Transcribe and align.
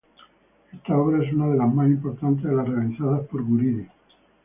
Esta 0.73 0.97
obra 0.97 1.23
es 1.23 1.31
una 1.31 1.47
de 1.51 1.57
las 1.57 1.71
más 1.71 1.85
importantes 1.85 2.43
de 2.45 2.55
las 2.55 2.67
realizadas 2.67 3.21
por 3.27 3.43
Guridi. 3.43 3.87